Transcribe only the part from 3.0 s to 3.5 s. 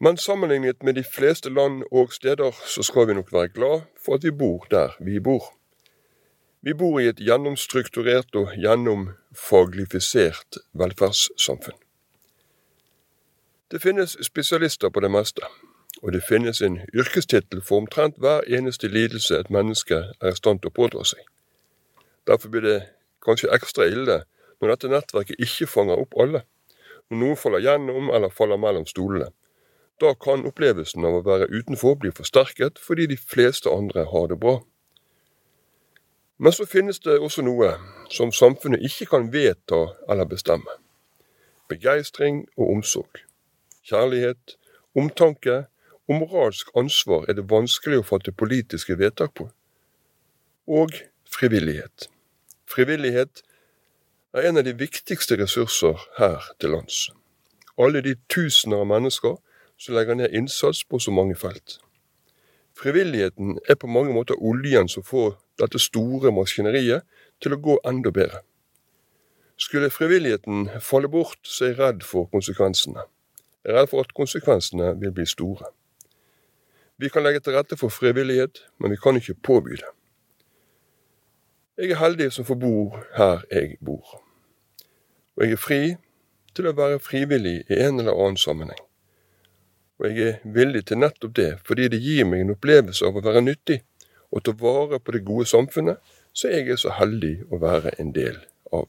vi nok være